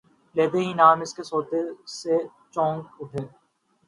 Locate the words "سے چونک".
1.91-2.85